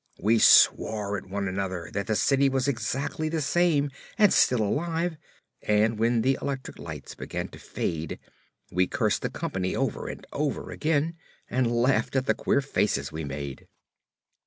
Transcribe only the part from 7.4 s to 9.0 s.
to fade we